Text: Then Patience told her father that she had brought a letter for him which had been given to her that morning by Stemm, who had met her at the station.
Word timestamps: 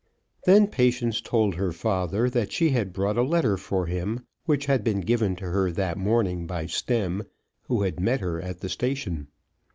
Then 0.45 0.65
Patience 0.65 1.21
told 1.21 1.53
her 1.53 1.71
father 1.71 2.27
that 2.27 2.51
she 2.51 2.71
had 2.71 2.91
brought 2.91 3.19
a 3.19 3.21
letter 3.21 3.55
for 3.55 3.85
him 3.85 4.25
which 4.45 4.65
had 4.65 4.83
been 4.83 5.01
given 5.01 5.35
to 5.35 5.45
her 5.51 5.71
that 5.73 5.95
morning 5.95 6.47
by 6.47 6.65
Stemm, 6.65 7.23
who 7.67 7.83
had 7.83 7.99
met 7.99 8.19
her 8.19 8.41
at 8.41 8.61
the 8.61 8.69
station. 8.69 9.27